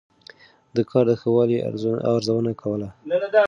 ده 0.75 0.81
د 0.85 0.87
کار 0.91 1.05
د 1.09 1.13
ښه 1.21 1.29
والي 1.35 1.57
ارزونه 2.13 2.51
کوله. 2.61 2.89